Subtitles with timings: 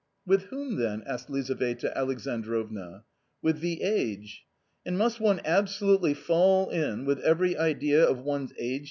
[0.25, 2.91] "With whom then?" asked Lizaveta Alexandrovna.
[2.91, 3.01] u
[3.43, 4.45] With the age.""
[4.83, 8.79] And must one absolutely fall in with every idea of one's age